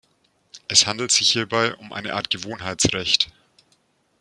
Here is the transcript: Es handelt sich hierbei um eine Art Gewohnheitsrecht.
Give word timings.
Es 0.67 0.87
handelt 0.87 1.11
sich 1.11 1.29
hierbei 1.31 1.75
um 1.75 1.93
eine 1.93 2.15
Art 2.15 2.31
Gewohnheitsrecht. 2.31 3.29